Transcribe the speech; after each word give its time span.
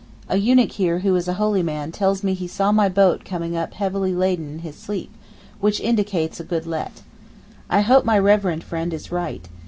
A 0.29 0.37
eunuch 0.37 0.71
here 0.71 1.01
who 1.05 1.15
is 1.15 1.27
a 1.27 1.35
holy 1.35 1.61
man 1.61 1.91
tells 1.91 2.23
me 2.23 2.33
he 2.33 2.47
saw 2.47 2.71
my 2.71 2.89
boat 2.89 3.23
coming 3.23 3.55
up 3.55 3.75
heavily 3.75 4.15
laden 4.15 4.49
in 4.53 4.59
his 4.65 4.75
sleep, 4.75 5.11
which 5.59 5.79
indicates 5.79 6.39
a 6.39 6.43
'good 6.43 6.65
let.' 6.65 7.03
I 7.69 7.81
hope 7.81 8.03
my 8.03 8.17
reverend 8.17 8.63
friend 8.63 8.95
is 8.95 9.11
right. 9.11 9.47